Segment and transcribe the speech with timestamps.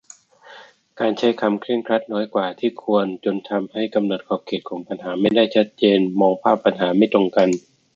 [0.99, 7.49] การใช้คำโดยเคร่งครัดน้อยกว่าที่ควร จนทำให้กำหนดขอบเขตของปัญหาไม่ได้ชัดเจน-มองภาพปัญหาไม่ตรงกัน